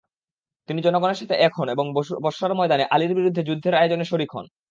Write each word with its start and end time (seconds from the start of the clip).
তিনি 0.69 0.79
জনগণের 0.81 1.19
সাথে 1.19 1.35
এক 1.37 1.53
হন 1.57 1.67
এবং 1.69 1.85
বসরার 2.25 2.53
ময়দানে 2.55 2.85
আলির 2.91 3.13
বিরুদ্ধে 3.17 3.41
যুদ্ধের 3.43 3.73
আয়োজনে 3.73 4.05
শরিক 4.05 4.29
হন। 4.35 4.45